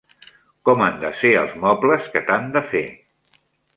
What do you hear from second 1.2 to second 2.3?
els mobles que